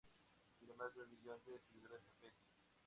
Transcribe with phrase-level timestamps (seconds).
[0.57, 2.49] Tiene más de un millón de seguidores en "Facebook".